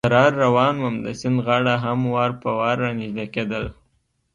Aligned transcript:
کرار 0.07 0.31
روان 0.43 0.75
ووم، 0.79 0.95
د 1.05 1.07
سیند 1.19 1.37
غاړه 1.45 1.75
هم 1.83 1.99
وار 2.13 2.31
په 2.41 2.49
وار 2.59 2.75
را 2.83 2.91
نږدې 2.99 3.25
کېدل. 3.35 3.65